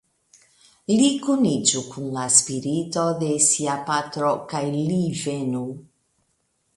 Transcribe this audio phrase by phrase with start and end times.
[0.99, 5.63] Li kuniĝu kun la spirito de sia patro kaj li venu!